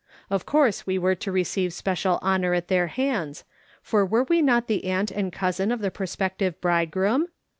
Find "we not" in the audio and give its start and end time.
4.23-4.65